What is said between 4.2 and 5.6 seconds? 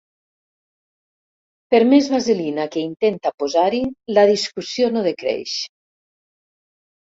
discussió no decreix.